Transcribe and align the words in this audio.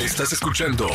Estás 0.00 0.32
escuchando 0.32 0.88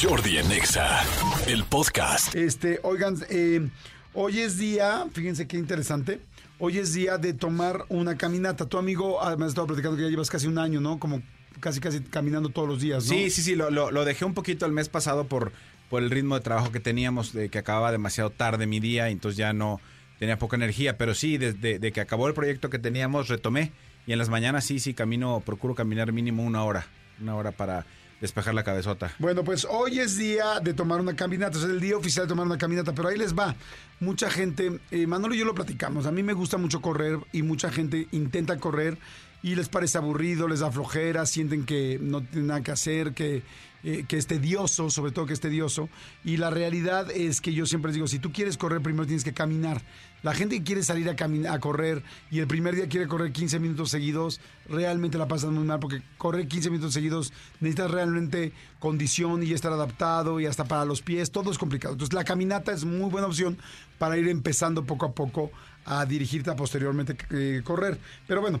Jordi 0.00 0.38
en 0.38 0.50
Exa, 0.50 1.02
el 1.46 1.64
podcast. 1.64 2.34
Este, 2.34 2.80
oigan, 2.82 3.16
eh, 3.30 3.68
hoy 4.14 4.40
es 4.40 4.58
día, 4.58 5.06
fíjense 5.12 5.46
qué 5.46 5.56
interesante. 5.56 6.20
Hoy 6.58 6.78
es 6.78 6.92
día 6.92 7.18
de 7.18 7.34
tomar 7.34 7.84
una 7.88 8.16
caminata. 8.16 8.66
Tu 8.66 8.76
amigo, 8.78 9.18
me 9.38 9.44
has 9.44 9.50
estado 9.50 9.68
platicando 9.68 9.96
que 9.96 10.02
ya 10.04 10.08
llevas 10.08 10.28
casi 10.30 10.48
un 10.48 10.58
año, 10.58 10.80
¿no? 10.80 10.98
Como 10.98 11.22
casi, 11.60 11.78
casi 11.80 12.00
caminando 12.00 12.48
todos 12.48 12.68
los 12.68 12.80
días, 12.80 13.04
¿no? 13.04 13.10
Sí, 13.10 13.30
sí, 13.30 13.42
sí, 13.42 13.54
lo, 13.54 13.70
lo- 13.70 13.90
lo 13.92 14.04
dejé 14.04 14.24
un 14.24 14.34
poquito 14.34 14.66
el 14.66 14.72
mes 14.72 14.88
pasado 14.88 15.26
por, 15.28 15.52
por 15.88 16.02
el 16.02 16.10
ritmo 16.10 16.34
de 16.34 16.40
trabajo 16.40 16.72
que 16.72 16.80
teníamos, 16.80 17.32
de 17.32 17.48
que 17.50 17.58
acababa 17.58 17.92
demasiado 17.92 18.30
tarde 18.30 18.66
mi 18.66 18.80
día 18.80 19.08
y 19.08 19.12
entonces 19.12 19.36
ya 19.38 19.52
no 19.52 19.80
tenía 20.18 20.38
poca 20.38 20.56
energía. 20.56 20.98
Pero 20.98 21.14
sí, 21.14 21.38
desde 21.38 21.78
de 21.78 21.92
que 21.92 22.00
acabó 22.00 22.26
el 22.26 22.34
proyecto 22.34 22.70
que 22.70 22.80
teníamos, 22.80 23.28
retomé. 23.28 23.72
Y 24.06 24.12
en 24.12 24.18
las 24.18 24.28
mañanas 24.30 24.64
sí, 24.64 24.80
sí, 24.80 24.94
camino, 24.94 25.40
procuro 25.46 25.74
caminar 25.76 26.12
mínimo 26.12 26.42
una 26.42 26.64
hora. 26.64 26.86
Una 27.20 27.36
hora 27.36 27.52
para 27.52 27.84
despejar 28.20 28.54
la 28.54 28.64
cabezota. 28.64 29.12
Bueno, 29.18 29.44
pues 29.44 29.66
hoy 29.68 30.00
es 30.00 30.16
día 30.16 30.60
de 30.60 30.74
tomar 30.74 31.00
una 31.00 31.14
caminata, 31.14 31.58
es 31.58 31.64
el 31.64 31.80
día 31.80 31.96
oficial 31.96 32.26
de 32.26 32.28
tomar 32.28 32.46
una 32.46 32.58
caminata, 32.58 32.92
pero 32.92 33.08
ahí 33.08 33.18
les 33.18 33.36
va. 33.36 33.54
Mucha 34.00 34.30
gente, 34.30 34.80
eh, 34.90 35.06
Manolo 35.06 35.34
y 35.34 35.38
yo 35.38 35.44
lo 35.44 35.54
platicamos, 35.54 36.06
a 36.06 36.12
mí 36.12 36.22
me 36.22 36.32
gusta 36.32 36.56
mucho 36.56 36.80
correr 36.80 37.18
y 37.32 37.42
mucha 37.42 37.70
gente 37.70 38.08
intenta 38.12 38.58
correr 38.58 38.98
y 39.42 39.54
les 39.54 39.68
parece 39.68 39.98
aburrido, 39.98 40.48
les 40.48 40.60
da 40.60 40.70
flojera, 40.70 41.24
sienten 41.26 41.64
que 41.64 41.98
no 42.00 42.22
tienen 42.22 42.48
nada 42.48 42.62
que 42.62 42.72
hacer, 42.72 43.12
que, 43.12 43.42
eh, 43.84 44.04
que 44.08 44.16
es 44.16 44.26
tedioso, 44.26 44.90
sobre 44.90 45.12
todo 45.12 45.26
que 45.26 45.32
es 45.32 45.40
tedioso. 45.40 45.88
Y 46.24 46.36
la 46.36 46.50
realidad 46.50 47.10
es 47.10 47.40
que 47.40 47.52
yo 47.52 47.66
siempre 47.66 47.90
les 47.90 47.94
digo, 47.94 48.06
si 48.08 48.18
tú 48.18 48.32
quieres 48.32 48.56
correr, 48.56 48.80
primero 48.80 49.06
tienes 49.06 49.24
que 49.24 49.32
caminar. 49.32 49.82
La 50.22 50.34
gente 50.34 50.58
que 50.58 50.64
quiere 50.64 50.82
salir 50.82 51.08
a, 51.08 51.52
a 51.52 51.60
correr 51.60 52.02
y 52.30 52.40
el 52.40 52.48
primer 52.48 52.74
día 52.74 52.88
quiere 52.88 53.06
correr 53.06 53.32
15 53.32 53.60
minutos 53.60 53.90
seguidos, 53.90 54.40
realmente 54.68 55.16
la 55.16 55.28
pasan 55.28 55.54
muy 55.54 55.64
mal 55.64 55.78
porque 55.78 56.02
correr 56.16 56.48
15 56.48 56.70
minutos 56.70 56.92
seguidos 56.92 57.32
necesitas 57.60 57.90
realmente 57.90 58.52
condición 58.80 59.44
y 59.44 59.52
estar 59.52 59.72
adaptado 59.72 60.40
y 60.40 60.46
hasta 60.46 60.64
para 60.64 60.84
los 60.84 61.02
pies, 61.02 61.30
todo 61.30 61.52
es 61.52 61.58
complicado. 61.58 61.94
Entonces 61.94 62.14
la 62.14 62.24
caminata 62.24 62.72
es 62.72 62.84
muy 62.84 63.10
buena 63.10 63.28
opción 63.28 63.58
para 63.98 64.18
ir 64.18 64.28
empezando 64.28 64.84
poco 64.84 65.06
a 65.06 65.12
poco 65.12 65.52
a 65.84 66.04
dirigirte 66.04 66.50
a 66.50 66.56
posteriormente 66.56 67.16
eh, 67.30 67.62
correr. 67.64 67.98
Pero 68.26 68.40
bueno, 68.40 68.60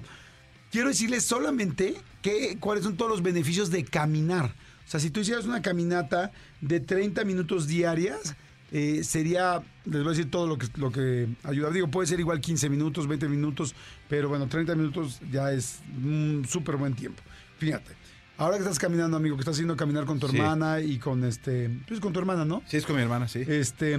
quiero 0.70 0.88
decirles 0.88 1.24
solamente 1.24 1.96
que, 2.22 2.56
cuáles 2.58 2.84
son 2.84 2.96
todos 2.96 3.10
los 3.10 3.22
beneficios 3.22 3.70
de 3.70 3.84
caminar. 3.84 4.54
O 4.88 4.90
sea, 4.90 5.00
si 5.00 5.10
tú 5.10 5.20
hicieras 5.20 5.44
una 5.44 5.60
caminata 5.60 6.32
de 6.62 6.80
30 6.80 7.22
minutos 7.26 7.66
diarias, 7.66 8.34
eh, 8.72 9.04
sería, 9.04 9.62
les 9.84 10.02
voy 10.02 10.06
a 10.06 10.16
decir 10.16 10.30
todo 10.30 10.46
lo 10.46 10.56
que, 10.56 10.66
lo 10.76 10.90
que 10.90 11.28
ayuda. 11.44 11.70
Digo, 11.70 11.88
puede 11.88 12.06
ser 12.06 12.20
igual 12.20 12.40
15 12.40 12.70
minutos, 12.70 13.06
20 13.06 13.28
minutos, 13.28 13.74
pero 14.08 14.30
bueno, 14.30 14.48
30 14.48 14.74
minutos 14.76 15.20
ya 15.30 15.52
es 15.52 15.80
un 16.02 16.46
súper 16.48 16.76
buen 16.76 16.94
tiempo. 16.94 17.22
Fíjate, 17.58 17.92
ahora 18.38 18.56
que 18.56 18.62
estás 18.62 18.78
caminando, 18.78 19.18
amigo, 19.18 19.36
que 19.36 19.40
estás 19.42 19.56
haciendo 19.56 19.76
caminar 19.76 20.06
con 20.06 20.18
tu 20.18 20.26
Sí. 20.28 20.36
hermana 20.38 20.80
y 20.80 20.98
con 20.98 21.22
este, 21.22 21.68
pues 21.86 22.00
con 22.00 22.14
tu 22.14 22.20
hermana, 22.20 22.46
¿no? 22.46 22.62
Sí, 22.66 22.78
es 22.78 22.86
con 22.86 22.96
mi 22.96 23.02
hermana, 23.02 23.28
sí. 23.28 23.44
Este, 23.46 23.98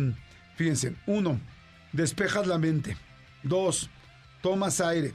fíjense, 0.56 0.96
uno, 1.06 1.40
despejas 1.94 2.48
la 2.48 2.58
mente. 2.58 2.98
Dos, 3.44 3.92
tomas 4.42 4.82
aire. 4.82 5.14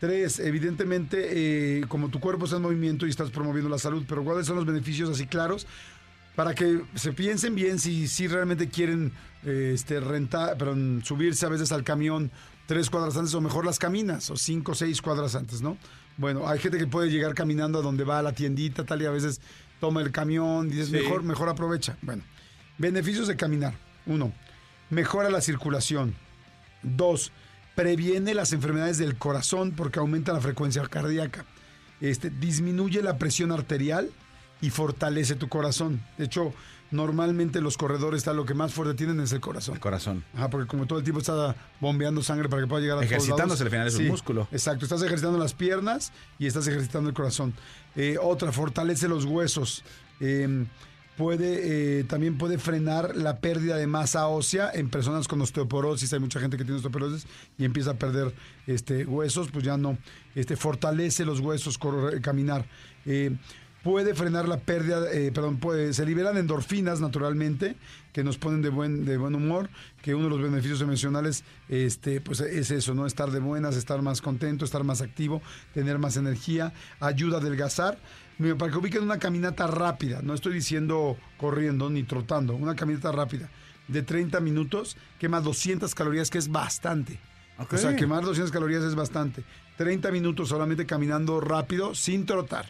Tres, 0.00 0.38
evidentemente, 0.40 1.78
eh, 1.80 1.84
como 1.88 2.08
tu 2.10 2.20
cuerpo 2.20 2.44
está 2.44 2.56
en 2.56 2.62
movimiento 2.62 3.06
y 3.06 3.10
estás 3.10 3.30
promoviendo 3.30 3.70
la 3.70 3.78
salud, 3.78 4.04
pero 4.06 4.22
¿cuáles 4.24 4.46
son 4.46 4.56
los 4.56 4.66
beneficios 4.66 5.08
así 5.08 5.26
claros? 5.26 5.66
Para 6.34 6.54
que 6.54 6.82
se 6.96 7.12
piensen 7.14 7.54
bien 7.54 7.78
si, 7.78 8.06
si 8.08 8.28
realmente 8.28 8.68
quieren 8.68 9.12
eh, 9.44 9.72
este, 9.74 10.00
rentar, 10.00 10.58
perdón, 10.58 11.02
subirse 11.02 11.46
a 11.46 11.48
veces 11.48 11.72
al 11.72 11.82
camión 11.82 12.30
tres 12.66 12.90
cuadras 12.90 13.16
antes 13.16 13.32
o 13.32 13.40
mejor 13.40 13.64
las 13.64 13.78
caminas 13.78 14.28
o 14.28 14.36
cinco 14.36 14.72
o 14.72 14.74
seis 14.74 15.00
cuadras 15.00 15.34
antes, 15.34 15.62
¿no? 15.62 15.78
Bueno, 16.18 16.46
hay 16.46 16.58
gente 16.58 16.76
que 16.76 16.86
puede 16.86 17.10
llegar 17.10 17.34
caminando 17.34 17.78
a 17.78 17.82
donde 17.82 18.04
va 18.04 18.18
a 18.18 18.22
la 18.22 18.32
tiendita 18.32 18.84
tal 18.84 19.00
y 19.00 19.06
a 19.06 19.10
veces 19.10 19.40
toma 19.80 20.02
el 20.02 20.10
camión 20.12 20.66
y 20.66 20.70
dices, 20.72 20.88
Sí. 20.88 20.92
mejor, 20.96 21.22
mejor 21.22 21.48
aprovecha. 21.48 21.96
Bueno, 22.02 22.22
beneficios 22.76 23.28
de 23.28 23.36
caminar. 23.36 23.74
Uno, 24.04 24.30
mejora 24.90 25.30
la 25.30 25.40
circulación. 25.40 26.14
Dos, 26.82 27.32
previene 27.76 28.34
las 28.34 28.52
enfermedades 28.52 28.98
del 28.98 29.16
corazón 29.16 29.70
porque 29.70 30.00
aumenta 30.00 30.32
la 30.32 30.40
frecuencia 30.40 30.82
cardíaca. 30.88 31.44
Este, 32.00 32.30
disminuye 32.30 33.02
la 33.02 33.18
presión 33.18 33.52
arterial 33.52 34.10
y 34.60 34.70
fortalece 34.70 35.36
tu 35.36 35.48
corazón. 35.48 36.02
De 36.18 36.24
hecho, 36.24 36.52
normalmente 36.90 37.60
los 37.60 37.76
corredores 37.76 38.18
está, 38.18 38.32
lo 38.32 38.46
que 38.46 38.54
más 38.54 38.72
fuerte 38.72 38.94
tienen 38.94 39.20
es 39.20 39.30
el 39.32 39.40
corazón. 39.40 39.74
El 39.74 39.80
corazón. 39.80 40.24
Ajá, 40.34 40.48
porque 40.48 40.66
como 40.66 40.86
todo 40.86 40.98
el 40.98 41.04
tiempo 41.04 41.20
está 41.20 41.54
bombeando 41.78 42.22
sangre 42.22 42.48
para 42.48 42.62
que 42.62 42.68
pueda 42.68 42.80
llegar 42.80 42.98
a 42.98 43.04
Ejercitándose, 43.04 43.62
al 43.62 43.70
final 43.70 43.86
es 43.86 43.96
un 43.96 44.08
músculo. 44.08 44.48
Exacto, 44.50 44.86
estás 44.86 45.02
ejercitando 45.02 45.38
las 45.38 45.52
piernas 45.52 46.12
y 46.38 46.46
estás 46.46 46.66
ejercitando 46.66 47.10
el 47.10 47.14
corazón. 47.14 47.54
Eh, 47.94 48.16
otra, 48.20 48.52
fortalece 48.52 49.06
los 49.06 49.26
huesos. 49.26 49.84
Eh, 50.20 50.66
puede, 51.16 52.00
eh, 52.00 52.04
también 52.04 52.38
puede 52.38 52.58
frenar 52.58 53.16
la 53.16 53.38
pérdida 53.40 53.76
de 53.76 53.86
masa 53.86 54.28
ósea 54.28 54.70
en 54.72 54.90
personas 54.90 55.28
con 55.28 55.40
osteoporosis. 55.40 56.12
Hay 56.12 56.20
mucha 56.20 56.40
gente 56.40 56.56
que 56.56 56.64
tiene 56.64 56.76
osteoporosis 56.76 57.26
y 57.58 57.64
empieza 57.64 57.92
a 57.92 57.94
perder 57.94 58.34
este, 58.66 59.04
huesos, 59.04 59.48
pues 59.50 59.64
ya 59.64 59.76
no. 59.76 59.98
Este, 60.34 60.56
fortalece 60.56 61.24
los 61.24 61.40
huesos, 61.40 61.78
caminar. 62.22 62.66
Eh, 63.06 63.36
puede 63.86 64.16
frenar 64.16 64.48
la 64.48 64.56
pérdida, 64.58 65.12
eh, 65.12 65.30
perdón, 65.32 65.58
puede- 65.58 65.92
se 65.94 66.04
liberan 66.04 66.36
endorfinas 66.36 67.00
naturalmente 67.00 67.76
que 68.12 68.24
nos 68.24 68.36
ponen 68.36 68.60
de 68.60 68.68
buen, 68.68 69.04
de 69.04 69.16
buen 69.16 69.36
humor, 69.36 69.70
que 70.02 70.12
uno 70.12 70.24
de 70.24 70.30
los 70.30 70.42
beneficios 70.42 70.80
emocionales 70.80 71.44
este, 71.68 72.20
pues 72.20 72.40
es 72.40 72.72
eso, 72.72 72.94
¿no? 72.94 73.06
Estar 73.06 73.30
de 73.30 73.38
buenas, 73.38 73.76
estar 73.76 74.02
más 74.02 74.20
contento, 74.20 74.64
estar 74.64 74.82
más 74.82 75.02
activo, 75.02 75.40
tener 75.72 76.00
más 76.00 76.16
energía, 76.16 76.72
ayuda 76.98 77.36
a 77.36 77.40
adelgazar. 77.40 77.96
Mira, 78.38 78.56
para 78.56 78.72
que 78.72 78.78
ubiquen 78.78 79.04
una 79.04 79.20
caminata 79.20 79.68
rápida, 79.68 80.20
no 80.20 80.34
estoy 80.34 80.54
diciendo 80.54 81.16
corriendo 81.38 81.88
ni 81.88 82.02
trotando, 82.02 82.56
una 82.56 82.74
caminata 82.74 83.12
rápida 83.12 83.48
de 83.86 84.02
30 84.02 84.40
minutos 84.40 84.96
quema 85.20 85.40
200 85.40 85.94
calorías, 85.94 86.28
que 86.28 86.38
es 86.38 86.48
bastante. 86.50 87.20
O 87.76 87.78
sea, 87.78 87.90
quemar 87.96 88.24
200 88.24 88.50
calorías 88.50 88.82
es 88.82 88.96
bastante. 88.96 89.44
30 89.76 90.10
minutos 90.10 90.48
solamente 90.48 90.86
caminando 90.86 91.40
rápido, 91.40 91.94
sin 91.94 92.26
trotar. 92.26 92.66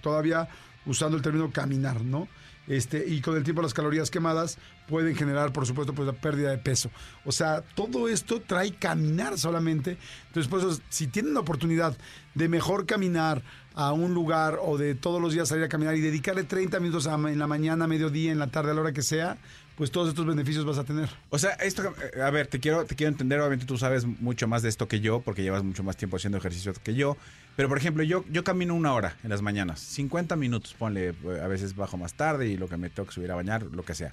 Todavía 0.00 0.48
usando 0.86 1.16
el 1.16 1.22
término 1.22 1.50
caminar, 1.50 2.02
¿no? 2.02 2.28
Este, 2.66 3.04
y 3.04 3.20
con 3.20 3.36
el 3.36 3.42
tiempo 3.42 3.62
las 3.62 3.74
calorías 3.74 4.10
quemadas 4.10 4.58
pueden 4.88 5.16
generar, 5.16 5.52
por 5.52 5.66
supuesto, 5.66 5.92
pues 5.92 6.06
la 6.06 6.12
pérdida 6.12 6.50
de 6.50 6.58
peso. 6.58 6.90
O 7.24 7.32
sea, 7.32 7.62
todo 7.62 8.08
esto 8.08 8.40
trae 8.40 8.72
caminar 8.74 9.38
solamente. 9.38 9.98
Entonces, 10.28 10.48
por 10.48 10.60
eso, 10.60 10.80
si 10.88 11.08
tienen 11.08 11.34
la 11.34 11.40
oportunidad 11.40 11.96
de 12.34 12.48
mejor 12.48 12.86
caminar 12.86 13.42
a 13.74 13.92
un 13.92 14.14
lugar 14.14 14.58
o 14.62 14.78
de 14.78 14.94
todos 14.94 15.20
los 15.20 15.32
días 15.32 15.48
salir 15.48 15.64
a 15.64 15.68
caminar 15.68 15.96
y 15.96 16.00
dedicarle 16.00 16.44
30 16.44 16.78
minutos 16.80 17.06
en 17.06 17.38
la 17.38 17.46
mañana, 17.46 17.88
mediodía, 17.88 18.30
en 18.30 18.38
la 18.38 18.48
tarde, 18.48 18.70
a 18.70 18.74
la 18.74 18.82
hora 18.82 18.92
que 18.92 19.02
sea, 19.02 19.38
pues 19.80 19.90
todos 19.90 20.10
estos 20.10 20.26
beneficios 20.26 20.66
vas 20.66 20.76
a 20.76 20.84
tener. 20.84 21.08
O 21.30 21.38
sea, 21.38 21.52
esto, 21.52 21.94
eh, 22.14 22.20
a 22.20 22.28
ver, 22.28 22.48
te 22.48 22.60
quiero, 22.60 22.84
te 22.84 22.94
quiero 22.94 23.10
entender, 23.10 23.40
obviamente 23.40 23.64
tú 23.64 23.78
sabes 23.78 24.04
mucho 24.04 24.46
más 24.46 24.60
de 24.60 24.68
esto 24.68 24.86
que 24.88 25.00
yo, 25.00 25.22
porque 25.22 25.42
llevas 25.42 25.64
mucho 25.64 25.82
más 25.82 25.96
tiempo 25.96 26.18
haciendo 26.18 26.36
ejercicio 26.36 26.74
que 26.84 26.94
yo. 26.94 27.16
Pero, 27.56 27.70
por 27.70 27.78
ejemplo, 27.78 28.02
yo, 28.02 28.22
yo 28.30 28.44
camino 28.44 28.74
una 28.74 28.92
hora 28.92 29.16
en 29.22 29.30
las 29.30 29.40
mañanas, 29.40 29.80
50 29.80 30.36
minutos, 30.36 30.74
ponle, 30.78 31.14
eh, 31.24 31.40
a 31.42 31.46
veces 31.48 31.74
bajo 31.74 31.96
más 31.96 32.12
tarde 32.12 32.48
y 32.48 32.58
lo 32.58 32.68
que 32.68 32.76
me 32.76 32.90
tengo 32.90 33.06
que 33.06 33.14
subir 33.14 33.32
a 33.32 33.36
bañar, 33.36 33.62
lo 33.62 33.82
que 33.82 33.94
sea. 33.94 34.12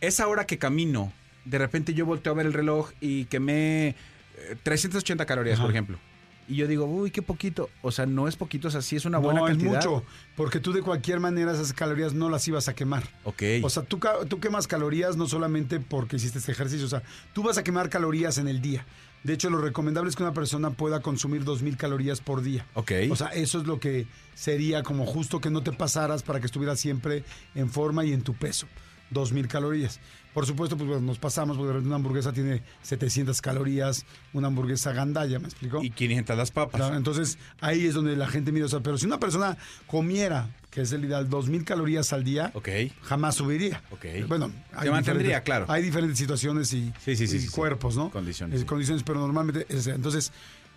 Esa 0.00 0.26
hora 0.26 0.44
que 0.44 0.58
camino, 0.58 1.12
de 1.44 1.58
repente 1.58 1.94
yo 1.94 2.04
volteo 2.04 2.32
a 2.32 2.34
ver 2.34 2.46
el 2.46 2.52
reloj 2.52 2.90
y 3.00 3.26
quemé 3.26 3.94
eh, 4.36 4.56
380 4.60 5.24
calorías, 5.24 5.60
por 5.60 5.70
ejemplo. 5.70 6.00
Y 6.46 6.56
yo 6.56 6.66
digo, 6.66 6.84
uy, 6.84 7.10
qué 7.10 7.22
poquito. 7.22 7.70
O 7.82 7.90
sea, 7.90 8.06
no 8.06 8.28
es 8.28 8.36
poquito, 8.36 8.68
o 8.68 8.70
sea, 8.70 8.82
sí 8.82 8.96
es 8.96 9.04
una 9.04 9.18
buena 9.18 9.40
no, 9.40 9.46
cantidad. 9.46 9.78
es 9.78 9.86
mucho, 9.86 10.04
porque 10.36 10.60
tú 10.60 10.72
de 10.72 10.82
cualquier 10.82 11.20
manera 11.20 11.52
esas 11.52 11.72
calorías 11.72 12.12
no 12.14 12.28
las 12.28 12.46
ibas 12.48 12.68
a 12.68 12.74
quemar. 12.74 13.02
Ok. 13.24 13.42
O 13.62 13.70
sea, 13.70 13.82
tú, 13.82 13.98
tú 14.28 14.40
quemas 14.40 14.66
calorías 14.66 15.16
no 15.16 15.26
solamente 15.26 15.80
porque 15.80 16.16
hiciste 16.16 16.38
este 16.38 16.52
ejercicio, 16.52 16.86
o 16.86 16.90
sea, 16.90 17.02
tú 17.32 17.42
vas 17.42 17.58
a 17.58 17.64
quemar 17.64 17.88
calorías 17.88 18.38
en 18.38 18.48
el 18.48 18.60
día. 18.60 18.84
De 19.22 19.32
hecho, 19.32 19.48
lo 19.48 19.58
recomendable 19.58 20.10
es 20.10 20.16
que 20.16 20.22
una 20.22 20.34
persona 20.34 20.70
pueda 20.70 21.00
consumir 21.00 21.44
2.000 21.44 21.78
calorías 21.78 22.20
por 22.20 22.42
día. 22.42 22.66
Ok. 22.74 22.92
O 23.10 23.16
sea, 23.16 23.28
eso 23.28 23.58
es 23.58 23.66
lo 23.66 23.80
que 23.80 24.06
sería 24.34 24.82
como 24.82 25.06
justo 25.06 25.40
que 25.40 25.48
no 25.48 25.62
te 25.62 25.72
pasaras 25.72 26.22
para 26.22 26.40
que 26.40 26.46
estuvieras 26.46 26.78
siempre 26.78 27.24
en 27.54 27.70
forma 27.70 28.04
y 28.04 28.12
en 28.12 28.20
tu 28.20 28.34
peso. 28.34 28.66
2.000 29.12 29.46
calorías. 29.48 30.00
Por 30.32 30.46
supuesto, 30.46 30.76
pues 30.76 30.88
bueno, 30.88 31.02
nos 31.06 31.18
pasamos, 31.20 31.56
porque 31.56 31.78
una 31.78 31.94
hamburguesa 31.94 32.32
tiene 32.32 32.60
700 32.82 33.40
calorías, 33.40 34.04
una 34.32 34.48
hamburguesa 34.48 34.92
gandalla, 34.92 35.38
¿me 35.38 35.44
explico? 35.46 35.80
y 35.82 35.90
500 35.90 36.36
las 36.36 36.50
papas. 36.50 36.80
Claro, 36.80 36.96
entonces 36.96 37.38
ahí 37.60 37.86
es 37.86 37.94
donde 37.94 38.16
la 38.16 38.26
gente 38.26 38.50
mira, 38.50 38.66
o 38.66 38.68
sea, 38.68 38.80
pero 38.80 38.98
si 38.98 39.06
una 39.06 39.20
persona 39.20 39.56
comiera, 39.86 40.48
que 40.70 40.80
es 40.80 40.90
el 40.90 41.04
ideal, 41.04 41.28
2.000 41.30 41.62
calorías 41.64 42.12
al 42.12 42.24
día, 42.24 42.50
Ok. 42.54 42.68
jamás 43.02 43.36
subiría. 43.36 43.80
Ok. 43.92 44.06
Bueno, 44.26 44.50
Se 44.82 44.90
mantendría, 44.90 45.38
diferentes- 45.38 45.44
claro. 45.44 45.66
Hay 45.68 45.84
diferentes 45.84 46.18
situaciones 46.18 46.72
y, 46.72 46.92
Sí, 47.04 47.14
sí, 47.14 47.28
sí, 47.28 47.36
y 47.36 47.40
sí, 47.40 47.40
sí. 47.46 47.48
cuerpos, 47.54 47.94
¿no? 47.96 48.10
Condiciones, 48.10 48.62
Eh. 48.62 48.66
Condiciones, 48.66 49.04
pero 49.04 49.20
normalmente, 49.20 49.66
es- 49.68 49.86
entonces, 49.86 50.32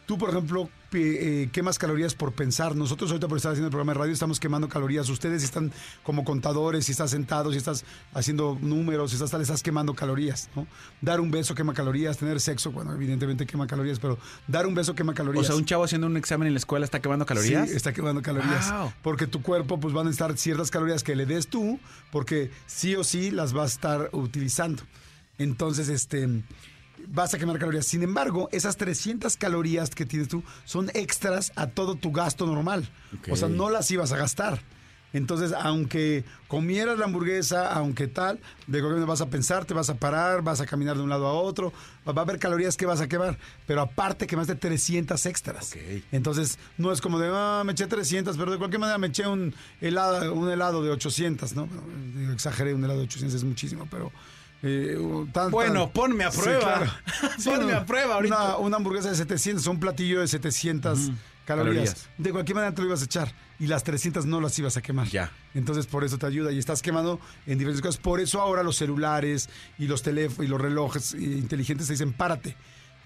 Tú, 0.08 0.18
por 0.18 0.30
ejemplo, 0.30 0.70
eh, 0.94 1.50
quemas 1.52 1.78
calorías 1.78 2.16
por 2.16 2.32
pensar. 2.32 2.78
Nosotros 2.78 3.12
ahorita 3.12 3.28
por 3.28 3.36
estar 3.36 3.52
haciendo 3.52 3.68
el 3.68 3.72
programa 3.72 3.92
de 3.92 4.00
radio 4.00 4.14
estamos 4.14 4.40
quemando 4.40 4.70
calorías. 4.70 5.10
Ustedes 5.10 5.44
están 5.44 5.74
como 6.02 6.24
contadores, 6.24 6.86
si 6.86 6.94
estás 6.94 7.12
sentado, 7.12 7.52
si 7.52 7.58
estás 7.58 7.84
haciendo 8.14 8.58
números, 8.62 9.12
si 9.12 9.18
estás 9.18 9.32
tal, 9.32 9.42
estás 9.42 9.62
quemando 9.62 9.94
calorías, 9.94 10.50
¿no? 10.56 10.66
Dar 11.02 11.20
un 11.20 11.30
beso 11.30 11.54
quema 11.56 11.74
calorías, 11.74 12.18
tener 12.18 12.40
sexo, 12.40 12.72
bueno, 12.72 12.94
evidentemente 12.94 13.46
quema 13.46 13.68
calorías, 13.68 14.00
pero 14.00 14.18
dar 14.48 14.66
un 14.66 14.76
beso 14.76 14.96
quema 14.96 15.12
O 15.12 15.16
calorías. 15.16 15.48
sea, 15.48 15.58
un 15.58 15.66
chavo 15.66 15.84
haciendo 15.84 16.08
un 16.08 16.16
examen 16.16 16.48
en 16.48 16.54
la 16.54 16.60
escuela 16.60 16.86
está 16.86 17.02
quemando 17.02 17.26
calorías. 17.26 17.70
Sí, 17.70 17.76
está 17.76 17.92
quemando 17.92 18.22
calorías. 18.22 18.72
Wow. 18.72 18.94
Porque 19.04 19.28
tu 19.28 19.42
cuerpo, 19.42 19.78
pues 19.78 19.94
van 19.94 20.08
a 20.08 20.10
estar 20.10 20.38
ciertas 20.38 20.72
calorías 20.72 21.04
que 21.04 21.18
le 21.18 21.26
des 21.26 21.48
tú, 21.50 21.82
porque 22.14 22.50
sí 22.66 22.96
o 22.96 23.04
sí 23.04 23.30
las 23.30 23.52
vas 23.52 23.72
a 23.72 23.74
estar 23.74 24.10
utilizando. 24.14 24.84
Entonces, 25.38 25.90
este. 25.90 26.44
Vas 27.08 27.34
a 27.34 27.38
quemar 27.38 27.60
calorías. 27.60 27.86
Sin 27.86 28.04
embargo, 28.04 28.50
esas 28.52 28.78
300 28.78 29.38
calorías 29.38 29.90
que 29.92 30.06
tienes 30.06 30.28
tú 30.28 30.44
son 30.66 30.90
extras 30.94 31.52
a 31.56 31.68
todo 31.68 31.96
tu 31.96 32.12
gasto 32.12 32.46
normal. 32.46 32.90
O 33.30 33.36
sea, 33.36 33.48
no 33.48 33.70
las 33.70 33.90
ibas 33.92 34.12
a 34.12 34.18
gastar. 34.18 34.62
Entonces, 35.14 35.54
aunque 35.54 36.26
comieras 36.48 37.00
la 37.00 37.06
hamburguesa, 37.06 37.72
aunque 37.74 38.08
tal, 38.08 38.40
de 38.68 38.82
manera 38.82 39.06
vas 39.06 39.22
a 39.22 39.30
pensar, 39.30 39.66
te 39.66 39.74
vas 39.74 39.90
a 39.90 39.96
parar, 39.96 40.42
vas 40.42 40.60
a 40.60 40.66
caminar 40.66 40.98
de 40.98 41.04
un 41.04 41.10
lado 41.10 41.28
a 41.28 41.34
otro, 41.34 41.72
va 42.06 42.22
a 42.22 42.26
haber 42.26 42.40
calorías 42.40 42.76
que 42.76 42.86
vas 42.86 43.00
a 43.00 43.08
quemar, 43.08 43.38
pero 43.66 43.82
aparte 43.82 44.28
quemaste 44.28 44.56
300 44.56 45.26
extras. 45.26 45.76
Entonces, 46.12 46.60
no 46.78 46.92
es 46.92 47.00
como 47.00 47.20
de, 47.20 47.30
ah, 47.32 47.64
me 47.66 47.72
eché 47.72 47.88
300, 47.88 48.38
pero 48.38 48.52
de 48.52 48.58
cualquier 48.58 48.80
manera 48.80 48.98
me 48.98 49.08
eché 49.08 49.26
un 49.26 49.56
helado, 49.80 50.34
un 50.34 50.50
helado 50.50 50.84
de 50.84 50.90
800, 50.92 51.56
¿no? 51.56 51.70
Exageré, 52.34 52.74
un 52.74 52.84
helado 52.84 53.00
de 53.00 53.06
800 53.06 53.36
es 53.36 53.44
muchísimo, 53.44 53.88
pero... 53.90 54.12
eh, 54.64 54.98
tan- 55.32 55.52
Bueno, 55.52 55.84
tan- 55.86 55.94
ponme 55.94 56.24
a 56.24 56.32
Sí, 56.32 56.42
prueba. 56.42 57.02
Ponme 57.46 57.74
a 57.74 57.86
prueba 57.86 58.16
ahorita. 58.16 58.36
Una, 58.36 58.58
una 58.58 58.78
hamburguesa 58.78 59.10
de 59.10 59.16
700, 59.16 59.66
un 59.68 59.80
platillo 59.80 60.22
de 60.22 60.28
700 60.28 60.98
calorías. 61.00 61.14
Calorías. 61.46 62.10
De 62.18 62.32
cualquier 62.32 62.56
manera 62.56 62.74
te 62.76 62.82
lo 62.82 62.88
ibas 62.90 63.02
a 63.02 63.06
echar 63.06 63.34
y 63.60 63.68
las 63.68 63.84
300 63.84 64.26
no 64.26 64.42
las 64.42 64.58
ibas 64.60 64.76
a 64.78 64.82
quemar. 64.82 65.08
Ya. 65.08 65.32
Entonces 65.54 65.86
por 65.88 66.04
eso 66.04 66.18
te 66.18 66.26
ayuda 66.26 66.52
y 66.52 66.60
estás 66.60 66.82
quemando 66.82 67.20
en 67.46 67.58
diferentes 67.58 67.82
cosas. 67.82 68.02
Por 68.02 68.20
eso 68.20 68.42
ahora 68.42 68.64
los 68.64 68.76
celulares 68.76 69.50
y 69.78 69.88
los 69.88 70.02
teléfonos 70.04 70.46
y 70.46 70.48
los 70.50 70.60
relojes 70.60 71.14
eh, 71.14 71.18
inteligentes 71.22 71.88
te 71.88 71.94
dicen 71.94 72.12
párate. 72.14 72.58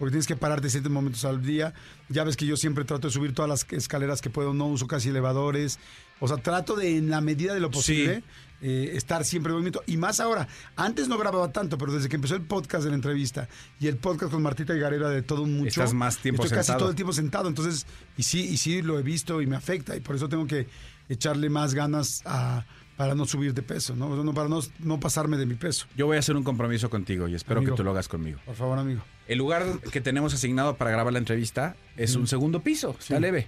Porque 0.01 0.13
tienes 0.13 0.25
que 0.25 0.35
pararte 0.35 0.67
ciertos 0.67 0.91
momentos 0.91 1.25
al 1.25 1.43
día. 1.43 1.75
Ya 2.09 2.23
ves 2.23 2.35
que 2.35 2.47
yo 2.47 2.57
siempre 2.57 2.85
trato 2.85 3.07
de 3.07 3.13
subir 3.13 3.35
todas 3.35 3.47
las 3.47 3.67
escaleras 3.71 4.19
que 4.19 4.31
puedo, 4.31 4.51
no 4.51 4.65
uso 4.65 4.87
casi 4.87 5.09
elevadores. 5.09 5.77
O 6.19 6.27
sea, 6.27 6.37
trato 6.37 6.75
de, 6.75 6.97
en 6.97 7.11
la 7.11 7.21
medida 7.21 7.53
de 7.53 7.59
lo 7.59 7.69
posible, 7.69 8.23
eh, 8.63 8.93
estar 8.95 9.23
siempre 9.23 9.51
en 9.51 9.57
movimiento. 9.57 9.83
Y 9.85 9.97
más 9.97 10.19
ahora, 10.19 10.47
antes 10.75 11.07
no 11.07 11.19
grababa 11.19 11.51
tanto, 11.51 11.77
pero 11.77 11.93
desde 11.93 12.09
que 12.09 12.15
empezó 12.15 12.33
el 12.33 12.41
podcast 12.41 12.83
de 12.83 12.89
la 12.89 12.95
entrevista 12.95 13.47
y 13.79 13.85
el 13.85 13.97
podcast 13.97 14.31
con 14.31 14.41
Martita 14.41 14.73
Garera 14.73 15.07
de 15.07 15.21
todo 15.21 15.43
un 15.43 15.55
mucho. 15.55 15.67
Estás 15.67 15.93
más 15.93 16.17
tiempo 16.17 16.45
Estoy 16.45 16.57
casi 16.57 16.75
todo 16.75 16.89
el 16.89 16.95
tiempo 16.95 17.13
sentado. 17.13 17.47
Entonces, 17.47 17.85
y 18.17 18.23
sí, 18.23 18.39
y 18.49 18.57
sí 18.57 18.81
lo 18.81 18.97
he 18.97 19.03
visto 19.03 19.39
y 19.39 19.45
me 19.45 19.55
afecta. 19.55 19.95
Y 19.95 19.99
por 19.99 20.15
eso 20.15 20.27
tengo 20.27 20.47
que 20.47 20.65
echarle 21.09 21.47
más 21.51 21.75
ganas 21.75 22.23
a, 22.25 22.65
para 23.01 23.15
no 23.15 23.25
subir 23.25 23.55
de 23.55 23.63
peso, 23.63 23.95
¿no? 23.95 24.31
Para 24.31 24.47
no, 24.47 24.59
no 24.77 24.99
pasarme 24.99 25.35
de 25.35 25.47
mi 25.47 25.55
peso. 25.55 25.87
Yo 25.97 26.05
voy 26.05 26.17
a 26.17 26.19
hacer 26.19 26.35
un 26.35 26.43
compromiso 26.43 26.87
contigo 26.91 27.27
y 27.27 27.33
espero 27.33 27.57
Amigo. 27.57 27.73
que 27.73 27.77
tú 27.77 27.83
lo 27.83 27.89
hagas 27.89 28.07
conmigo. 28.07 28.39
Por 28.45 28.53
favor, 28.53 28.77
amigo. 28.77 29.01
El 29.27 29.39
lugar 29.39 29.65
que 29.91 30.01
tenemos 30.01 30.35
asignado 30.35 30.75
para 30.75 30.91
grabar 30.91 31.11
la 31.11 31.17
entrevista 31.17 31.75
es 31.97 32.15
un 32.15 32.27
segundo 32.27 32.59
piso, 32.59 32.91
está 32.99 33.15
Sí. 33.15 33.19
leve. 33.19 33.47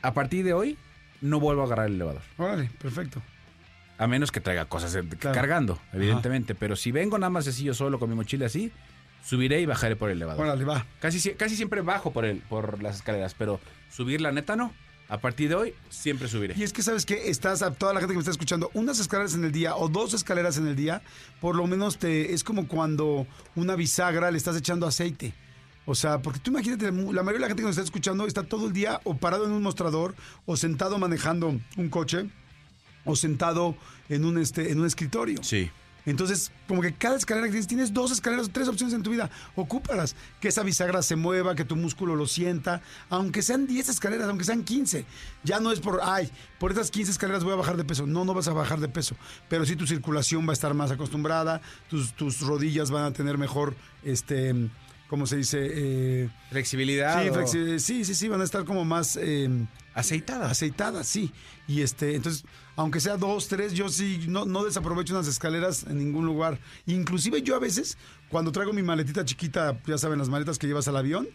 A 0.00 0.14
partir 0.14 0.46
de 0.46 0.54
hoy, 0.54 0.78
no 1.20 1.40
vuelvo 1.40 1.60
a 1.60 1.66
agarrar 1.66 1.88
el 1.88 1.96
elevador. 1.96 2.22
Órale, 2.38 2.70
perfecto. 2.80 3.20
A 3.98 4.06
menos 4.06 4.32
que 4.32 4.40
traiga 4.40 4.64
cosas 4.64 4.96
Claro. 5.18 5.34
cargando, 5.34 5.78
evidentemente. 5.92 6.54
Pero 6.54 6.74
si 6.74 6.90
vengo 6.90 7.18
nada 7.18 7.28
más 7.28 7.46
así 7.46 7.64
yo 7.64 7.74
solo 7.74 7.98
con 7.98 8.08
mi 8.08 8.16
mochila 8.16 8.46
así, 8.46 8.72
subiré 9.22 9.60
y 9.60 9.66
bajaré 9.66 9.94
por 9.96 10.08
el 10.08 10.16
elevador. 10.16 10.46
Órale, 10.46 10.64
va. 10.64 10.86
Casi, 11.00 11.34
casi 11.34 11.54
siempre 11.54 11.82
bajo 11.82 12.14
por, 12.14 12.24
el, 12.24 12.38
por 12.38 12.82
las 12.82 12.96
escaleras, 12.96 13.34
pero 13.34 13.60
subir 13.90 14.22
la 14.22 14.32
neta 14.32 14.56
no. 14.56 14.72
A 15.08 15.18
partir 15.18 15.48
de 15.48 15.54
hoy, 15.54 15.74
siempre 15.88 16.26
subiré. 16.26 16.54
Y 16.56 16.64
es 16.64 16.72
que 16.72 16.82
sabes 16.82 17.06
que 17.06 17.30
estás 17.30 17.62
a 17.62 17.72
toda 17.72 17.94
la 17.94 18.00
gente 18.00 18.12
que 18.12 18.16
me 18.16 18.22
está 18.22 18.32
escuchando, 18.32 18.70
unas 18.74 18.98
escaleras 18.98 19.34
en 19.34 19.44
el 19.44 19.52
día 19.52 19.76
o 19.76 19.88
dos 19.88 20.14
escaleras 20.14 20.58
en 20.58 20.66
el 20.66 20.74
día, 20.74 21.02
por 21.40 21.54
lo 21.54 21.66
menos 21.66 21.98
te 21.98 22.32
es 22.32 22.42
como 22.42 22.66
cuando 22.66 23.26
una 23.54 23.76
bisagra 23.76 24.30
le 24.30 24.38
estás 24.38 24.56
echando 24.56 24.86
aceite. 24.86 25.32
O 25.84 25.94
sea, 25.94 26.20
porque 26.20 26.40
tú 26.40 26.50
imagínate, 26.50 26.86
la 26.86 27.22
mayoría 27.22 27.32
de 27.32 27.40
la 27.40 27.46
gente 27.46 27.62
que 27.62 27.66
nos 27.68 27.76
está 27.76 27.84
escuchando 27.84 28.26
está 28.26 28.42
todo 28.42 28.66
el 28.66 28.72
día 28.72 29.00
o 29.04 29.16
parado 29.16 29.46
en 29.46 29.52
un 29.52 29.62
mostrador 29.62 30.16
o 30.44 30.56
sentado 30.56 30.98
manejando 30.98 31.60
un 31.76 31.88
coche 31.88 32.28
o 33.04 33.14
sentado 33.14 33.76
en 34.08 34.24
un 34.24 34.38
este 34.38 34.72
en 34.72 34.80
un 34.80 34.86
escritorio. 34.86 35.42
Sí. 35.44 35.70
Entonces, 36.06 36.52
como 36.68 36.80
que 36.82 36.94
cada 36.94 37.16
escalera 37.16 37.46
que 37.46 37.50
tienes, 37.50 37.66
tienes 37.66 37.92
dos 37.92 38.12
escaleras, 38.12 38.48
tres 38.52 38.68
opciones 38.68 38.94
en 38.94 39.02
tu 39.02 39.10
vida. 39.10 39.28
Ocúpalas. 39.56 40.14
Que 40.40 40.48
esa 40.48 40.62
bisagra 40.62 41.02
se 41.02 41.16
mueva, 41.16 41.54
que 41.56 41.64
tu 41.64 41.74
músculo 41.76 42.14
lo 42.16 42.26
sienta. 42.26 42.80
Aunque 43.10 43.42
sean 43.42 43.66
10 43.66 43.88
escaleras, 43.88 44.28
aunque 44.28 44.44
sean 44.44 44.62
15. 44.64 45.04
Ya 45.42 45.58
no 45.60 45.72
es 45.72 45.80
por, 45.80 46.00
ay, 46.02 46.30
por 46.60 46.70
estas 46.70 46.90
15 46.92 47.10
escaleras 47.10 47.42
voy 47.44 47.52
a 47.52 47.56
bajar 47.56 47.76
de 47.76 47.84
peso. 47.84 48.06
No, 48.06 48.24
no 48.24 48.34
vas 48.34 48.46
a 48.48 48.52
bajar 48.52 48.78
de 48.80 48.88
peso. 48.88 49.16
Pero 49.48 49.66
sí 49.66 49.74
tu 49.76 49.86
circulación 49.86 50.46
va 50.46 50.50
a 50.50 50.54
estar 50.54 50.72
más 50.74 50.92
acostumbrada. 50.92 51.60
Tus, 51.90 52.14
tus 52.14 52.40
rodillas 52.40 52.90
van 52.92 53.04
a 53.04 53.12
tener 53.12 53.36
mejor, 53.36 53.74
este, 54.04 54.54
¿cómo 55.08 55.26
se 55.26 55.38
dice? 55.38 55.58
Eh, 55.72 56.30
Flexibilidad. 56.50 57.20
sí, 57.22 57.30
flexi- 57.30 57.78
sí, 57.80 58.04
sí, 58.04 58.14
sí, 58.14 58.28
van 58.28 58.40
a 58.40 58.44
estar 58.44 58.64
como 58.64 58.84
más... 58.84 59.18
eh, 59.20 59.50
Aceitada. 59.94 60.50
aceitada, 60.50 61.02
sí. 61.04 61.32
Y 61.66 61.80
este, 61.80 62.14
entonces, 62.14 62.44
aunque 62.76 63.00
sea 63.00 63.16
dos, 63.16 63.48
tres, 63.48 63.72
yo 63.72 63.88
sí 63.88 64.26
no, 64.28 64.44
no 64.44 64.64
desaprovecho 64.64 65.14
unas 65.14 65.26
escaleras 65.28 65.84
en 65.88 65.98
ningún 65.98 66.26
lugar. 66.26 66.58
Inclusive 66.86 67.42
yo 67.42 67.56
a 67.56 67.58
veces, 67.58 67.96
cuando 68.28 68.52
traigo 68.52 68.72
mi 68.72 68.82
maletita 68.82 69.24
chiquita, 69.24 69.78
ya 69.86 69.98
saben, 69.98 70.18
las 70.18 70.28
maletas 70.28 70.58
que 70.58 70.66
llevas 70.66 70.86
al 70.88 70.96
avión, 70.96 71.26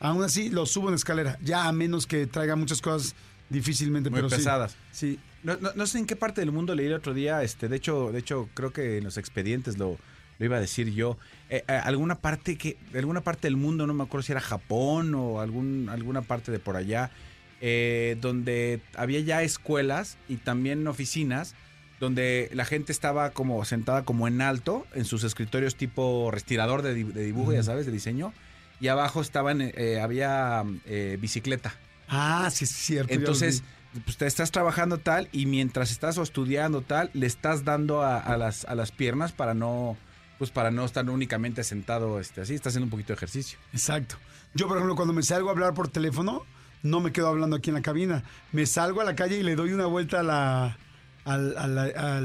aún 0.00 0.22
así 0.24 0.50
lo 0.50 0.66
subo 0.66 0.88
en 0.88 0.94
escalera. 0.94 1.38
Ya 1.42 1.68
a 1.68 1.72
menos 1.72 2.06
que 2.06 2.26
traiga 2.26 2.56
muchas 2.56 2.80
cosas 2.82 3.14
difícilmente, 3.50 4.10
Muy 4.10 4.18
pero 4.18 4.30
sí. 4.30 4.36
pesadas. 4.36 4.76
Sí. 4.92 5.18
No, 5.42 5.56
no- 5.56 5.70
no 5.74 5.86
sé 5.86 5.98
en 5.98 6.06
qué 6.06 6.16
parte 6.16 6.40
del 6.40 6.50
mundo 6.52 6.74
leí 6.74 6.86
el 6.86 6.94
otro 6.94 7.14
día, 7.14 7.42
este, 7.42 7.68
de 7.68 7.76
hecho, 7.76 8.10
de 8.12 8.18
hecho, 8.18 8.48
creo 8.54 8.72
que 8.72 8.98
en 8.98 9.04
los 9.04 9.16
expedientes 9.18 9.78
lo, 9.78 9.96
lo 10.38 10.44
iba 10.44 10.56
a 10.56 10.60
decir 10.60 10.92
yo. 10.92 11.16
Eh, 11.48 11.64
eh, 11.68 11.72
alguna 11.72 12.16
parte 12.16 12.56
que, 12.58 12.76
alguna 12.94 13.20
parte 13.22 13.46
del 13.46 13.56
mundo, 13.56 13.86
no 13.86 13.94
me 13.94 14.02
acuerdo 14.04 14.22
si 14.24 14.32
era 14.32 14.40
Japón 14.40 15.14
o 15.14 15.40
algún, 15.40 15.88
alguna 15.90 16.22
parte 16.22 16.50
de 16.52 16.58
por 16.58 16.76
allá, 16.76 17.10
eh, 17.60 18.16
donde 18.20 18.80
había 18.94 19.20
ya 19.20 19.42
escuelas 19.42 20.16
y 20.28 20.36
también 20.36 20.86
oficinas 20.86 21.54
donde 22.00 22.48
la 22.52 22.64
gente 22.64 22.92
estaba 22.92 23.30
como 23.30 23.64
sentada 23.64 24.04
como 24.04 24.28
en 24.28 24.40
alto 24.40 24.86
en 24.94 25.04
sus 25.04 25.24
escritorios 25.24 25.74
tipo 25.74 26.30
respirador 26.30 26.82
de, 26.82 26.94
di- 26.94 27.02
de 27.02 27.24
dibujo, 27.24 27.52
ya 27.52 27.62
sabes, 27.64 27.86
de 27.86 27.92
diseño, 27.92 28.32
y 28.80 28.86
abajo 28.86 29.20
estaban, 29.20 29.60
eh, 29.60 29.98
había 30.00 30.62
eh, 30.86 31.18
bicicleta. 31.20 31.74
Ah, 32.06 32.48
sí, 32.52 32.64
es 32.64 32.70
cierto. 32.70 33.12
Entonces, 33.12 33.64
pues 34.04 34.16
te 34.16 34.26
estás 34.26 34.52
trabajando 34.52 34.98
tal 34.98 35.28
y 35.32 35.46
mientras 35.46 35.90
estás 35.90 36.16
o 36.18 36.22
estudiando 36.22 36.82
tal, 36.82 37.10
le 37.14 37.26
estás 37.26 37.64
dando 37.64 38.02
a, 38.02 38.18
a 38.18 38.36
las, 38.36 38.64
a 38.66 38.76
las 38.76 38.92
piernas 38.92 39.32
para 39.32 39.54
no, 39.54 39.96
pues 40.38 40.52
para 40.52 40.70
no 40.70 40.84
estar 40.84 41.10
únicamente 41.10 41.64
sentado 41.64 42.20
este, 42.20 42.42
así, 42.42 42.54
estás 42.54 42.70
haciendo 42.70 42.84
un 42.84 42.90
poquito 42.90 43.08
de 43.08 43.14
ejercicio. 43.16 43.58
Exacto. 43.72 44.14
Yo, 44.54 44.68
por 44.68 44.76
ejemplo, 44.76 44.94
cuando 44.94 45.12
me 45.14 45.24
salgo 45.24 45.48
a 45.48 45.52
hablar 45.52 45.74
por 45.74 45.88
teléfono, 45.88 46.46
no 46.82 47.00
me 47.00 47.12
quedo 47.12 47.28
hablando 47.28 47.56
aquí 47.56 47.70
en 47.70 47.74
la 47.74 47.82
cabina. 47.82 48.22
Me 48.52 48.66
salgo 48.66 49.00
a 49.00 49.04
la 49.04 49.14
calle 49.16 49.38
y 49.38 49.42
le 49.42 49.54
doy 49.56 49.72
una 49.72 49.86
vuelta 49.86 50.20
a 50.20 50.22
la, 50.22 50.78
a 51.24 51.36
la, 51.36 51.60
a 51.60 51.66
la- 51.66 52.16
a 52.16 52.20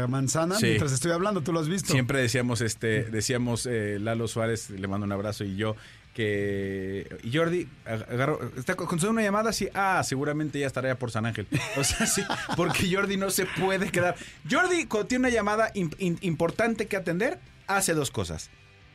la 0.00 0.06
manzana 0.08 0.56
Sí. 0.56 0.66
mientras 0.66 0.92
estoy 0.92 1.12
hablando. 1.12 1.42
¿Tú 1.42 1.52
lo 1.52 1.60
has 1.60 1.68
visto? 1.68 1.92
Siempre 1.92 2.20
decíamos, 2.20 2.60
este, 2.60 3.04
decíamos 3.04 3.66
eh, 3.66 3.98
Lalo 4.00 4.26
Suárez, 4.28 4.70
le 4.70 4.88
mando 4.88 5.04
un 5.06 5.12
abrazo 5.12 5.44
y 5.44 5.56
yo 5.56 5.76
que 6.14 7.06
y 7.22 7.36
Jordi 7.36 7.68
agarró, 7.86 8.40
está 8.56 8.74
con 8.74 8.88
una 9.08 9.22
llamada 9.22 9.50
así, 9.50 9.68
ah, 9.74 10.02
seguramente 10.04 10.58
ya 10.58 10.66
estará 10.66 10.88
ya 10.88 10.98
por 10.98 11.10
San 11.12 11.26
Ángel. 11.26 11.46
O 11.76 11.84
sea, 11.84 12.06
sí, 12.06 12.22
porque 12.56 12.92
Jordi 12.92 13.16
no 13.16 13.30
se 13.30 13.46
puede 13.46 13.90
quedar. 13.92 14.16
Jordi 14.50 14.86
cuando 14.86 15.06
tiene 15.06 15.28
una 15.28 15.34
llamada 15.34 15.72
im- 15.74 15.96
im- 15.98 16.18
importante 16.22 16.86
que 16.86 16.96
atender, 16.96 17.38
hace 17.68 17.94
dos 17.94 18.10
cosas. 18.10 18.50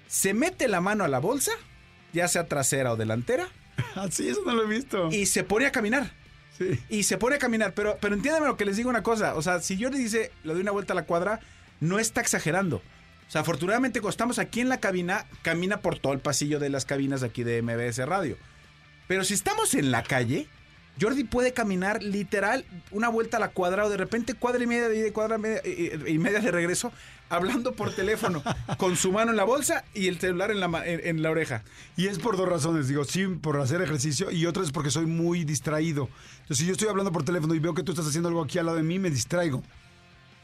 Se 0.07 0.33
mete 0.33 0.67
la 0.67 0.81
mano 0.81 1.05
a 1.05 1.07
la 1.07 1.19
bolsa, 1.19 1.53
ya 2.11 2.27
sea 2.27 2.47
trasera 2.47 2.91
o 2.91 2.97
delantera, 2.97 3.47
Ah, 3.95 4.07
sí, 4.11 4.27
eso 4.27 4.41
no 4.45 4.53
lo 4.53 4.63
he 4.63 4.67
visto. 4.67 5.09
y 5.11 5.25
se 5.25 5.43
pone 5.43 5.65
a 5.65 5.71
caminar. 5.71 6.11
Sí. 6.57 6.79
Y 6.89 7.03
se 7.03 7.17
pone 7.17 7.35
a 7.35 7.39
caminar, 7.39 7.73
pero, 7.73 7.97
pero 7.99 8.13
entiéndeme 8.15 8.47
lo 8.47 8.57
que 8.57 8.65
les 8.65 8.77
digo 8.77 8.89
una 8.89 9.03
cosa. 9.03 9.35
O 9.35 9.41
sea, 9.41 9.59
si 9.59 9.81
Jordi 9.81 9.97
dice, 9.97 10.31
le 10.43 10.53
doy 10.53 10.61
una 10.61 10.71
vuelta 10.71 10.93
a 10.93 10.95
la 10.95 11.05
cuadra, 11.05 11.39
no 11.79 11.99
está 11.99 12.21
exagerando. 12.21 12.77
O 12.77 13.31
sea, 13.33 13.41
afortunadamente 13.41 14.01
cuando 14.01 14.11
estamos 14.11 14.37
aquí 14.39 14.61
en 14.61 14.69
la 14.69 14.79
cabina, 14.79 15.25
camina 15.41 15.81
por 15.81 15.97
todo 15.97 16.13
el 16.13 16.19
pasillo 16.19 16.59
de 16.59 16.69
las 16.69 16.85
cabinas 16.85 17.23
aquí 17.23 17.43
de 17.43 17.61
MBS 17.61 17.97
Radio. 18.07 18.37
Pero 19.07 19.23
si 19.23 19.33
estamos 19.33 19.73
en 19.73 19.89
la 19.91 20.03
calle, 20.03 20.47
Jordi 21.01 21.23
puede 21.23 21.53
caminar 21.53 22.03
literal 22.03 22.65
una 22.91 23.09
vuelta 23.09 23.37
a 23.37 23.39
la 23.39 23.49
cuadra 23.49 23.85
o 23.85 23.89
de 23.89 23.97
repente 23.97 24.35
cuadra 24.35 24.63
y 24.63 24.67
media 24.67 24.89
de 24.89 24.97
ida 24.99 25.07
y 25.07 25.11
cuadra 25.11 25.37
media- 25.37 25.61
y, 25.65 26.17
media 26.19 26.39
de 26.39 26.51
regreso, 26.51 26.91
hablando 27.29 27.73
por 27.73 27.93
teléfono, 27.95 28.43
con 28.77 28.95
su 28.95 29.11
mano 29.11 29.31
en 29.31 29.37
la 29.37 29.43
bolsa 29.43 29.83
y 29.95 30.07
el 30.07 30.19
celular 30.19 30.51
en 30.51 30.59
la, 30.59 30.67
ma- 30.67 30.85
en- 30.85 31.01
en 31.05 31.23
la 31.23 31.31
oreja. 31.31 31.63
Y 31.97 32.07
es 32.07 32.19
por 32.19 32.37
dos 32.37 32.47
razones. 32.47 32.87
Digo, 32.87 33.05
sí, 33.05 33.25
por 33.25 33.59
hacer 33.59 33.81
ejercicio 33.81 34.29
y 34.29 34.45
otra 34.45 34.61
es 34.63 34.71
porque 34.71 34.91
soy 34.91 35.07
muy 35.07 35.43
distraído. 35.45 36.09
Entonces, 36.41 36.57
si 36.59 36.65
yo 36.67 36.73
estoy 36.73 36.89
hablando 36.89 37.11
por 37.11 37.23
teléfono 37.23 37.55
y 37.55 37.59
veo 37.59 37.73
que 37.73 37.83
tú 37.83 37.91
estás 37.91 38.07
haciendo 38.07 38.29
algo 38.29 38.43
aquí 38.43 38.59
al 38.59 38.67
lado 38.67 38.77
de 38.77 38.83
mí, 38.83 38.99
me 38.99 39.09
distraigo. 39.09 39.63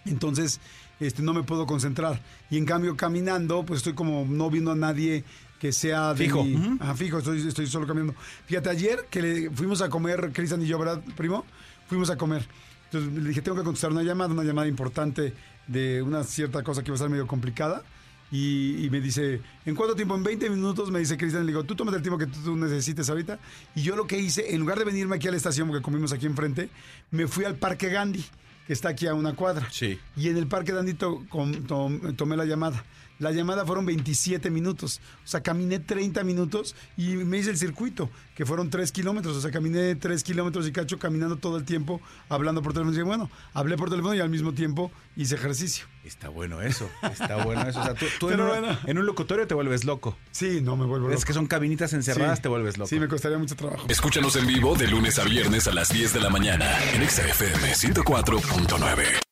Entonces, 0.06 0.60
este, 1.00 1.22
no 1.22 1.34
me 1.34 1.44
puedo 1.44 1.66
concentrar. 1.68 2.20
Y 2.50 2.58
en 2.58 2.66
cambio, 2.66 2.98
caminando, 2.98 3.64
pues 3.66 3.78
estoy 3.80 3.94
como 3.94 4.26
no 4.28 4.50
viendo 4.50 4.72
a 4.72 4.76
nadie 4.76 5.24
que 5.60 5.72
sea 5.72 6.14
de 6.14 6.26
Fijo. 6.26 6.44
mi-. 6.44 6.78
Ajá, 6.80 6.96
fijo, 6.96 7.18
estoy, 7.20 7.46
estoy 7.48 7.68
solo 7.68 7.86
cambiando. 7.86 8.16
Fíjate, 8.46 8.70
ayer 8.70 9.08
que 9.10 9.22
le 9.22 9.50
fuimos 9.52 9.82
a 9.82 9.90
comer, 9.90 10.32
Cristian 10.34 10.62
y 10.62 10.68
yo, 10.68 10.80
¿verdad, 10.80 11.02
primo? 11.18 11.46
Fuimos 11.88 12.10
a 12.10 12.18
comer. 12.18 12.48
Entonces 12.86 13.12
le 13.22 13.28
dije, 13.30 13.42
tengo 13.42 13.58
que 13.58 13.64
contestar 13.64 13.92
una 13.92 14.02
llamada, 14.04 14.34
una 14.34 14.44
llamada 14.44 14.68
importante 14.68 15.34
de 15.68 16.02
una 16.02 16.24
cierta 16.24 16.64
cosa 16.64 16.82
que 16.84 16.92
va 16.92 16.96
a 16.96 16.98
estar 16.98 17.10
medio 17.10 17.28
complicada. 17.28 17.84
Y, 18.32 18.86
y 18.86 18.90
me 18.92 19.02
dice, 19.02 19.42
¿en 19.66 19.74
cuánto 19.76 19.96
tiempo? 19.96 20.16
En 20.16 20.24
20 20.24 20.50
minutos, 20.52 20.92
me 20.92 21.00
dice 21.00 21.18
Cristian. 21.18 21.46
Le 21.46 21.52
digo, 21.52 21.64
tú 21.64 21.76
tómate 21.76 21.98
el 21.98 22.04
tiempo 22.04 22.18
que 22.20 22.28
tú, 22.28 22.40
tú 22.44 22.56
necesites 22.56 23.10
ahorita. 23.10 23.40
Y 23.76 23.82
yo 23.82 23.96
lo 23.96 24.06
que 24.08 24.20
hice, 24.20 24.54
en 24.54 24.60
lugar 24.62 24.78
de 24.78 24.86
venirme 24.86 25.16
aquí 25.16 25.28
a 25.28 25.32
la 25.32 25.38
estación, 25.38 25.68
porque 25.68 25.82
comimos 25.82 26.14
aquí 26.14 26.26
enfrente, 26.28 26.70
me 27.12 27.28
fui 27.28 27.46
al 27.46 27.56
Parque 27.56 27.90
Gandhi, 27.90 28.24
que 28.68 28.74
está 28.74 28.90
aquí 28.90 29.08
a 29.08 29.16
una 29.16 29.34
cuadra. 29.34 29.68
Sí. 29.72 30.00
Y 30.16 30.30
en 30.30 30.38
el 30.38 30.46
Parque 30.48 30.72
Gandhi 30.74 30.94
to- 30.94 31.26
com- 31.28 31.64
tom- 31.66 32.16
tomé 32.16 32.38
la 32.38 32.46
llamada. 32.46 32.84
La 33.20 33.32
llamada 33.32 33.66
fueron 33.66 33.86
27 33.86 34.50
minutos. 34.50 35.02
O 35.24 35.28
sea, 35.28 35.42
caminé 35.42 35.80
30 35.80 36.24
minutos 36.24 36.76
y 36.98 37.16
me 37.18 37.38
hice 37.38 37.50
el 37.52 37.58
circuito, 37.58 38.10
que 38.34 38.46
fueron 38.46 38.70
3 38.70 38.92
kilómetros. 38.92 39.36
O 39.38 39.42
sea, 39.42 39.52
caminé 39.52 39.96
3 39.96 40.24
kilómetros 40.24 40.68
y 40.68 40.72
cacho 40.72 40.98
caminando 40.98 41.36
todo 41.38 41.58
el 41.58 41.66
tiempo, 41.66 42.00
hablando 42.30 42.62
por 42.62 42.74
teléfono. 42.74 42.98
Y 42.98 43.02
bueno, 43.04 43.30
hablé 43.54 43.76
por 43.78 43.90
teléfono 43.90 44.16
y 44.16 44.20
al 44.20 44.30
mismo 44.30 44.54
tiempo 44.54 44.92
hice 45.16 45.36
ejercicio. 45.36 45.86
Está 46.06 46.30
bueno 46.30 46.62
eso. 46.62 46.90
Está 47.04 47.44
bueno 47.44 47.62
eso. 47.68 47.82
O 47.82 47.84
sea, 47.84 47.94
tú, 47.94 48.06
tú 48.20 48.30
en, 48.30 48.40
un, 48.40 48.48
bueno. 48.48 48.78
en 48.86 48.98
un 48.98 49.06
locutorio 49.06 49.46
te 49.48 49.54
vuelves 49.54 49.84
loco. 49.84 50.18
Sí, 50.32 50.62
no 50.62 50.78
me 50.78 50.86
vuelvo 50.86 51.08
Es 51.10 51.16
loco. 51.16 51.26
que 51.28 51.34
son 51.34 51.46
cabinitas 51.48 51.92
encerradas, 51.94 52.38
Sí. 52.38 52.44
te 52.44 52.48
vuelves 52.50 52.78
loco. 52.78 52.88
Sí, 52.88 53.00
me 53.00 53.08
costaría 53.10 53.38
mucho 53.38 53.56
trabajo. 53.56 53.86
Escúchanos 53.90 54.36
en 54.38 54.48
vivo 54.48 54.76
de 54.76 54.88
lunes 54.88 55.20
a 55.20 55.26
viernes 55.26 55.68
a 55.68 55.74
las 55.74 55.90
10 55.90 56.14
de 56.14 56.20
la 56.22 56.30
mañana 56.30 56.66
en 56.94 57.02
Exa 57.04 57.28
FM 57.28 57.74
104.9. 57.76 59.29